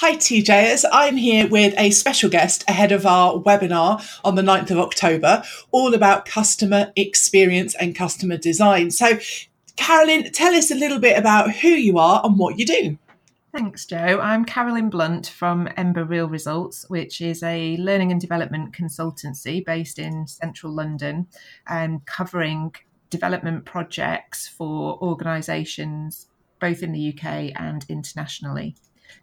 [0.00, 4.70] Hi TJers, I'm here with a special guest ahead of our webinar on the 9th
[4.70, 5.42] of October,
[5.72, 8.92] all about customer experience and customer design.
[8.92, 9.18] So,
[9.76, 12.98] Carolyn, tell us a little bit about who you are and what you do.
[13.52, 14.20] Thanks, Joe.
[14.22, 19.98] I'm Carolyn Blunt from Ember Real Results, which is a learning and development consultancy based
[19.98, 21.26] in central London
[21.68, 22.74] and covering
[23.10, 26.26] development projects for organisations
[26.58, 28.76] both in the UK and internationally.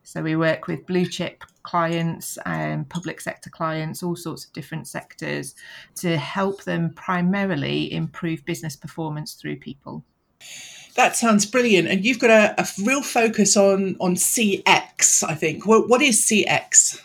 [0.04, 4.54] So we work with blue chip clients and um, public sector clients, all sorts of
[4.54, 5.56] different sectors,
[5.96, 10.04] to help them primarily improve business performance through people.
[10.96, 11.88] That sounds brilliant.
[11.88, 15.66] And you've got a, a real focus on on CX, I think.
[15.68, 17.02] What, what is CX?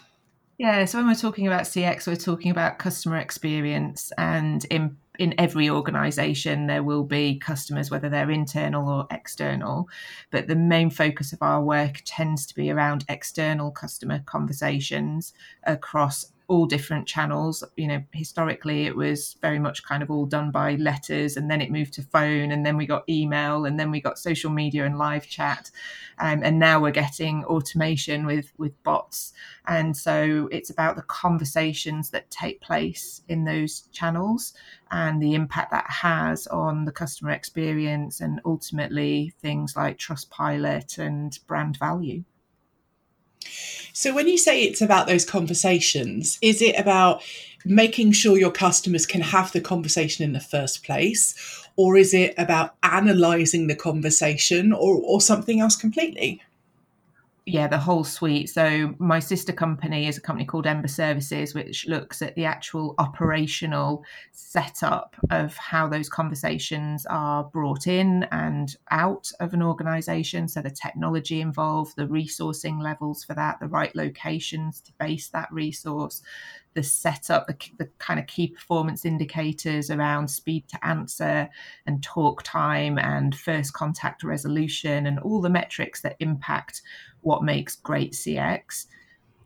[0.58, 5.34] Yeah, so when we're talking about CX, we're talking about customer experience and in in
[5.38, 9.88] every organization there will be customers whether they're internal or external
[10.30, 15.34] but the main focus of our work tends to be around external customer conversations
[15.64, 17.64] across all different channels.
[17.76, 21.62] You know, historically it was very much kind of all done by letters, and then
[21.62, 24.84] it moved to phone, and then we got email, and then we got social media
[24.84, 25.70] and live chat,
[26.18, 29.32] um, and now we're getting automation with with bots.
[29.66, 34.52] And so it's about the conversations that take place in those channels
[34.90, 41.38] and the impact that has on the customer experience, and ultimately things like Trustpilot and
[41.46, 42.24] brand value.
[43.92, 47.22] So, when you say it's about those conversations, is it about
[47.64, 51.34] making sure your customers can have the conversation in the first place?
[51.76, 56.42] Or is it about analysing the conversation or, or something else completely?
[57.44, 58.50] Yeah, the whole suite.
[58.50, 62.94] So my sister company is a company called Ember Services, which looks at the actual
[62.98, 70.46] operational setup of how those conversations are brought in and out of an organization.
[70.46, 75.52] So the technology involved, the resourcing levels for that, the right locations to base that
[75.52, 76.22] resource,
[76.74, 81.48] the setup, the, the kind of key performance indicators around speed to answer
[81.86, 86.82] and talk time and first contact resolution and all the metrics that impact
[87.22, 88.86] what makes great CX.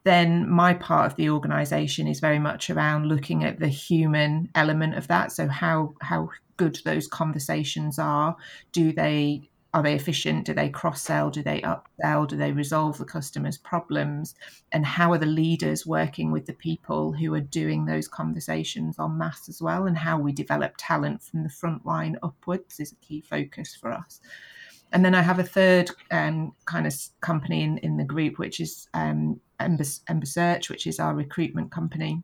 [0.04, 4.94] Then my part of the organization is very much around looking at the human element
[4.94, 5.32] of that.
[5.32, 8.36] So how how good those conversations are.
[8.72, 10.46] Do they are they efficient?
[10.46, 11.28] Do they cross sell?
[11.28, 12.26] Do they upsell?
[12.26, 14.34] Do they resolve the customer's problems?
[14.72, 19.18] And how are the leaders working with the people who are doing those conversations en
[19.18, 19.84] masse as well?
[19.84, 23.92] And how we develop talent from the front line upwards is a key focus for
[23.92, 24.20] us.
[24.96, 28.60] And then I have a third um, kind of company in, in the group, which
[28.60, 32.22] is um, Ember, Ember Search, which is our recruitment company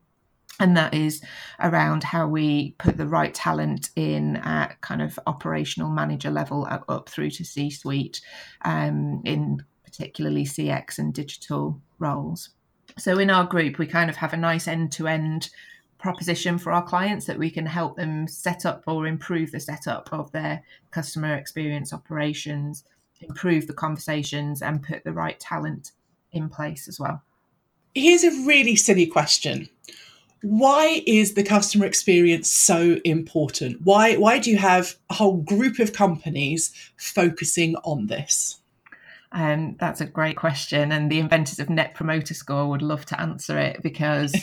[0.58, 1.22] and that is
[1.60, 6.84] around how we put the right talent in at kind of operational manager level up,
[6.88, 8.22] up through to C suite
[8.62, 12.50] um, in particularly CX and digital roles.
[12.96, 15.50] So in our group, we kind of have a nice end to end
[16.02, 20.12] proposition for our clients that we can help them set up or improve the setup
[20.12, 22.84] of their customer experience operations,
[23.20, 25.92] improve the conversations, and put the right talent
[26.32, 27.22] in place as well.
[27.94, 29.68] Here's a really silly question
[30.44, 33.80] why is the customer experience so important?
[33.84, 38.58] Why why do you have a whole group of companies focusing on this?
[39.30, 43.20] Um, that's a great question, and the inventors of Net Promoter Score would love to
[43.20, 44.34] answer it because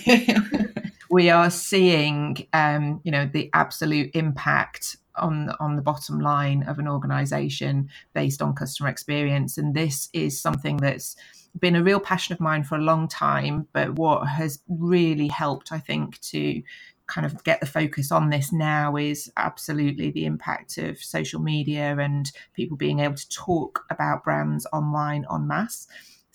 [1.10, 6.80] we are seeing, um, you know, the absolute impact on on the bottom line of
[6.80, 11.16] an organisation based on customer experience, and this is something that's
[11.60, 13.68] been a real passion of mine for a long time.
[13.74, 16.62] But what has really helped, I think, to
[17.08, 21.98] kind of get the focus on this now is absolutely the impact of social media
[21.98, 25.88] and people being able to talk about brands online en masse.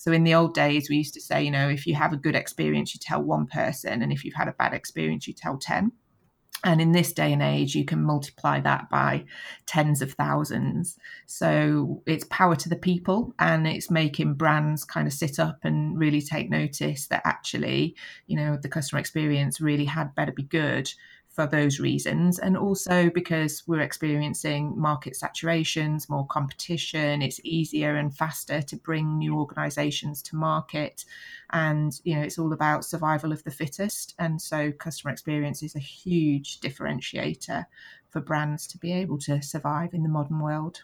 [0.04, 2.18] So in the old days, we used to say, you know, if you have a
[2.18, 5.56] good experience, you tell one person, and if you've had a bad experience, you tell
[5.56, 5.92] 10.
[6.62, 9.24] And in this day and age, you can multiply that by
[9.64, 10.98] tens of thousands.
[11.24, 15.98] So it's power to the people and it's making brands kind of sit up and
[15.98, 17.96] really take notice that actually,
[18.26, 20.92] you know, the customer experience really had better be good
[21.34, 27.22] for those reasons, and also because we're experiencing market saturations, more competition.
[27.22, 31.04] It's easier and faster to bring new organisations to market,
[31.50, 34.14] and you know it's all about survival of the fittest.
[34.18, 37.66] And so, customer experience is a huge differentiator
[38.10, 40.82] for brands to be able to survive in the modern world.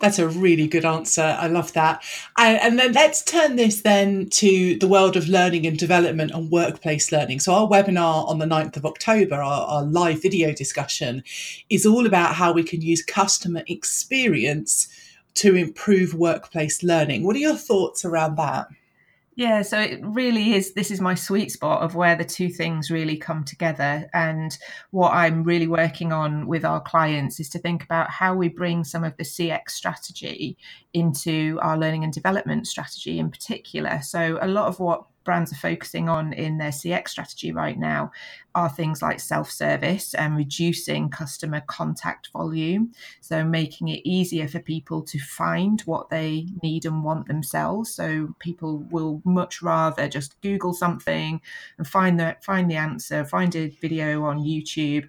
[0.00, 1.36] That's a really good answer.
[1.38, 2.02] I love that.
[2.36, 6.50] And, and, then let's turn this then to the world of learning and development and
[6.50, 7.40] workplace learning.
[7.40, 11.22] So, our webinar on the 9th of October, our, our live video discussion,
[11.70, 14.88] is all about how we can use customer experience
[15.34, 17.24] to improve workplace learning.
[17.24, 18.68] What are your thoughts around that?
[19.34, 20.74] Yeah, so it really is.
[20.74, 24.08] This is my sweet spot of where the two things really come together.
[24.12, 24.56] And
[24.90, 28.84] what I'm really working on with our clients is to think about how we bring
[28.84, 30.58] some of the CX strategy
[30.92, 34.00] into our learning and development strategy in particular.
[34.02, 38.10] So, a lot of what brands are focusing on in their CX strategy right now
[38.54, 42.92] are things like self service and reducing customer contact volume.
[43.20, 47.94] So, making it easier for people to find what they need and want themselves.
[47.94, 51.40] So, people will much rather just Google something
[51.78, 55.08] and find the, find the answer, find a video on YouTube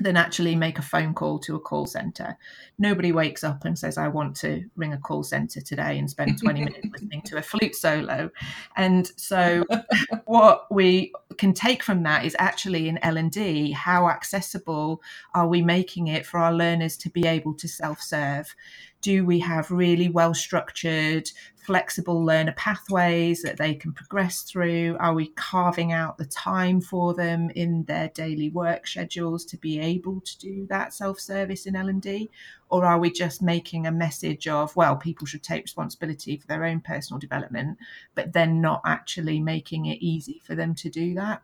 [0.00, 2.36] than actually make a phone call to a call center.
[2.78, 6.40] Nobody wakes up and says, I want to ring a call center today and spend
[6.40, 8.30] 20 minutes listening to a flute solo.
[8.76, 9.64] And so
[10.24, 15.02] what we can take from that is actually in L&D, how accessible
[15.34, 18.54] are we making it for our learners to be able to self-serve?
[19.00, 24.96] Do we have really well structured, flexible learner pathways that they can progress through?
[24.98, 29.78] Are we carving out the time for them in their daily work schedules to be
[29.78, 32.30] able to do that self-service in L&D?
[32.68, 36.64] Or are we just making a message of, well, people should take responsibility for their
[36.64, 37.78] own personal development,
[38.14, 41.42] but then not actually making it easy for them to do that?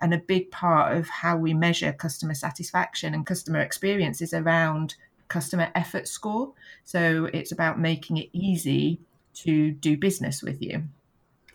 [0.00, 4.96] And a big part of how we measure customer satisfaction and customer experience is around
[5.28, 6.52] customer effort score.
[6.84, 8.98] So it's about making it easy
[9.34, 10.84] to do business with you.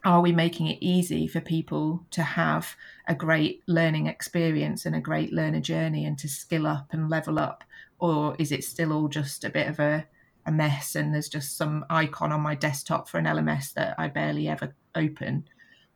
[0.05, 2.75] Are we making it easy for people to have
[3.07, 7.37] a great learning experience and a great learner journey and to skill up and level
[7.39, 7.63] up?
[7.99, 10.07] Or is it still all just a bit of a,
[10.45, 14.07] a mess and there's just some icon on my desktop for an LMS that I
[14.07, 15.47] barely ever open?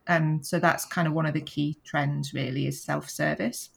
[0.06, 3.70] And so that's kind of one of the key trends, really, is self service.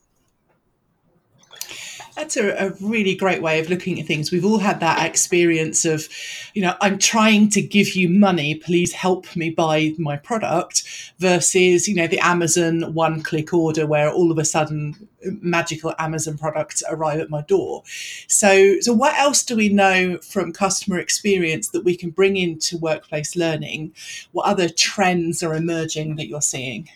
[2.16, 4.32] That's a, a, really great way of looking at things.
[4.32, 6.08] We've all had that experience of,
[6.54, 10.82] you know, I'm trying to give you money, please help me buy my product,
[11.18, 15.08] versus, you know, the Amazon one click order where all of a sudden
[15.42, 17.82] magical Amazon products arrive at my door.
[18.28, 22.78] So, so what else do we know from customer experience that we can bring into
[22.78, 23.92] workplace learning?
[24.32, 26.88] What other trends are emerging that you're seeing?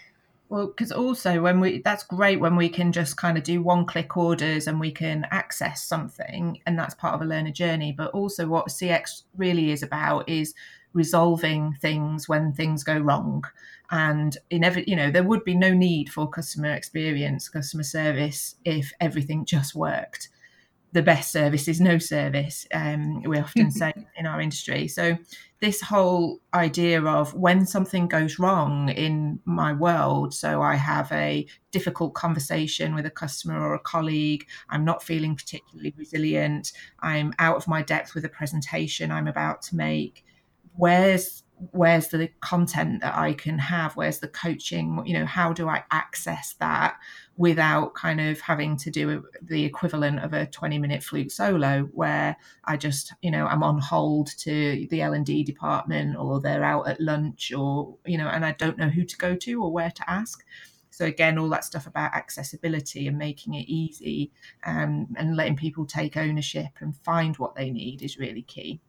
[0.50, 3.86] Well, because also when we that's great when we can just kind of do one
[3.86, 7.92] click orders and we can access something, and that's part of a learner journey.
[7.92, 10.54] But also, what CX really is about is
[10.92, 13.44] resolving things when things go wrong.
[13.92, 18.56] And in every, you know, there would be no need for customer experience, customer service
[18.64, 20.28] if everything just worked
[20.92, 22.66] the best service is no service.
[22.74, 24.88] Um, we often say in our industry.
[24.88, 25.16] So
[25.60, 31.46] this whole idea of when something goes wrong in my world, so I have a
[31.70, 37.56] difficult conversation with a customer or a colleague, I'm not feeling particularly resilient, I'm out
[37.56, 40.24] of my depth with a presentation I'm about to make.
[40.76, 43.94] Where's where's the content that I can have?
[43.96, 45.02] Where's the coaching?
[45.04, 46.96] You know, how do I access that
[47.36, 52.36] without kind of having to do the equivalent of a 20 minute flute solo where
[52.64, 57.00] I just, you know, I'm on hold to the L&D department or they're out at
[57.00, 60.10] lunch or, you know, and I don't know who to go to or where to
[60.10, 60.44] ask.
[60.90, 64.32] So again, all that stuff about accessibility and making it easy
[64.64, 68.80] um, and letting people take ownership and find what they need is really key.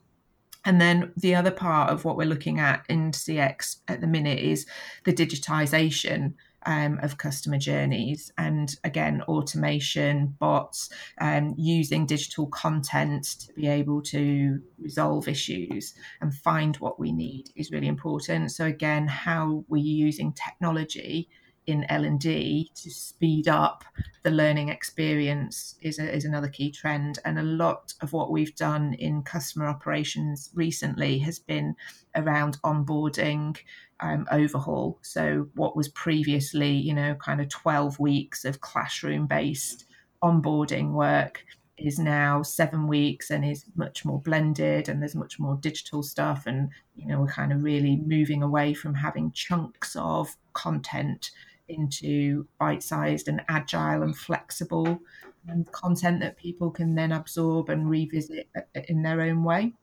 [0.64, 4.40] And then the other part of what we're looking at in CX at the minute
[4.40, 4.66] is
[5.06, 6.34] the digitization
[6.66, 10.90] um, of customer journeys and again automation bots
[11.20, 17.50] um, using digital content to be able to resolve issues and find what we need
[17.56, 18.52] is really important.
[18.52, 21.30] So again how we're using technology
[21.72, 23.84] in L&D to speed up
[24.24, 27.20] the learning experience is, a, is another key trend.
[27.26, 31.76] And a lot of what we've done in customer operations recently has been
[32.16, 33.58] around onboarding
[34.00, 35.00] um, overhaul.
[35.02, 39.86] So what was previously, you know, kind of 12 weeks of classroom based
[40.24, 41.44] onboarding work
[41.78, 46.44] is now seven weeks and is much more blended and there's much more digital stuff
[46.46, 51.32] and you know we're kind of really moving away from having chunks of content
[51.72, 55.00] into bite sized and agile and flexible
[55.48, 59.74] and content that people can then absorb and revisit uh, uh, in their own way.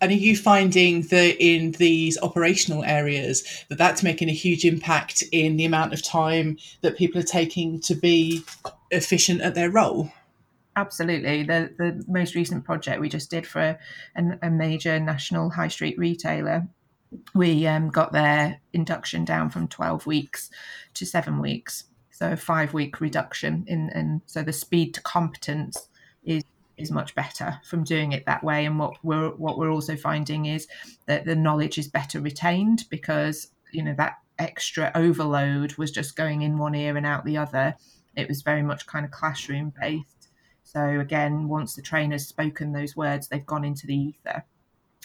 [0.00, 5.22] And are you finding that in these operational areas that that's making a huge impact
[5.30, 8.42] in the amount of time that people are taking to be
[8.90, 10.12] efficient at their role?
[10.74, 11.42] Absolutely.
[11.42, 13.78] The the most recent project we just did for
[14.16, 16.68] a, a major national high street retailer
[17.34, 20.50] we um, got their induction down from 12 weeks
[20.94, 21.84] to seven weeks.
[22.10, 25.88] So five week reduction in, and so the speed to competence
[26.24, 26.42] is
[26.76, 28.64] is much better from doing it that way.
[28.64, 30.66] And what we're what we're also finding is
[31.06, 36.42] that the knowledge is better retained because you know that extra overload was just going
[36.42, 37.74] in one ear and out the other.
[38.16, 40.28] It was very much kind of classroom based.
[40.62, 44.44] So again, once the trainer's spoken those words, they've gone into the ether.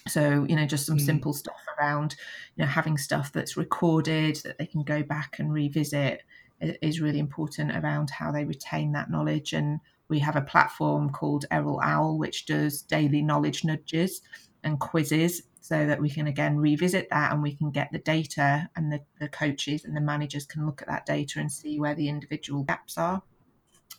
[0.07, 1.05] So, you know, just some mm.
[1.05, 2.15] simple stuff around,
[2.55, 6.23] you know, having stuff that's recorded that they can go back and revisit
[6.59, 9.53] is really important around how they retain that knowledge.
[9.53, 9.79] And
[10.09, 14.21] we have a platform called Errol Owl, which does daily knowledge nudges
[14.63, 18.69] and quizzes so that we can again revisit that and we can get the data
[18.75, 21.95] and the, the coaches and the managers can look at that data and see where
[21.95, 23.21] the individual gaps are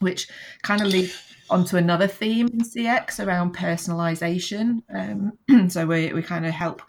[0.00, 0.28] which
[0.62, 1.20] kind of leads
[1.50, 4.82] onto another theme in CX around personalization.
[4.92, 6.82] Um, so we, we kind of help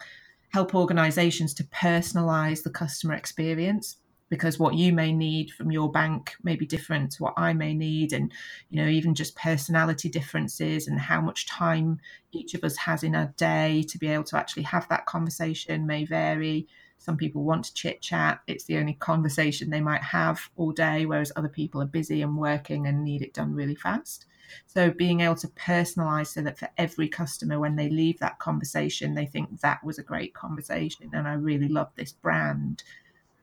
[0.50, 3.96] help organizations to personalize the customer experience
[4.28, 7.74] because what you may need from your bank may be different to what I may
[7.74, 8.32] need and
[8.70, 12.00] you know even just personality differences and how much time
[12.32, 15.86] each of us has in a day to be able to actually have that conversation
[15.86, 16.66] may vary
[16.98, 18.40] some people want to chit chat.
[18.46, 22.36] It's the only conversation they might have all day whereas other people are busy and
[22.36, 24.26] working and need it done really fast.
[24.66, 29.14] So being able to personalize so that for every customer when they leave that conversation
[29.14, 32.82] they think that was a great conversation and I really love this brand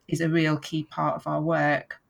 [0.07, 2.01] is a real key part of our work.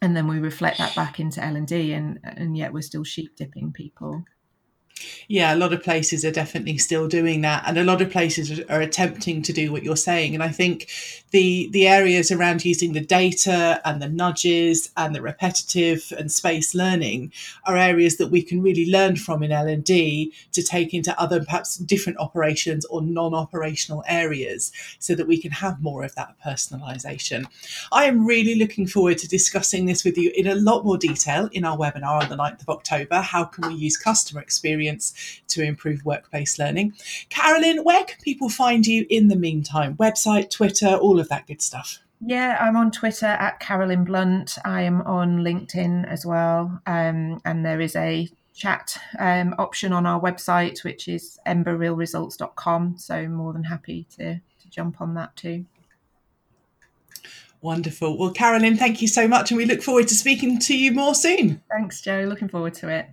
[0.00, 3.72] And then we reflect that back into l&d and and yet we're still sheep dipping
[3.72, 4.24] people
[5.28, 8.60] yeah, a lot of places are definitely still doing that, and a lot of places
[8.68, 10.34] are attempting to do what you're saying.
[10.34, 10.88] And I think
[11.30, 16.74] the the areas around using the data and the nudges and the repetitive and space
[16.74, 17.32] learning
[17.64, 21.18] are areas that we can really learn from in L and D to take into
[21.20, 26.34] other perhaps different operations or non-operational areas, so that we can have more of that
[26.44, 27.46] personalisation.
[27.90, 31.48] I am really looking forward to discussing this with you in a lot more detail
[31.52, 33.20] in our webinar on the 9th of October.
[33.20, 36.94] How can we use customer experience experience to improve workplace learning.
[37.28, 39.96] Carolyn, where can people find you in the meantime?
[39.96, 41.98] Website, Twitter, all of that good stuff.
[42.24, 44.56] Yeah, I'm on Twitter at Carolyn Blunt.
[44.64, 46.80] I am on LinkedIn as well.
[46.86, 52.98] Um, and there is a chat um, option on our website, which is emberrealresults.com.
[52.98, 55.64] So more than happy to, to jump on that too.
[57.60, 58.18] Wonderful.
[58.18, 59.50] Well, Carolyn, thank you so much.
[59.50, 61.62] And we look forward to speaking to you more soon.
[61.70, 62.24] Thanks, Joe.
[62.28, 63.08] Looking forward to it.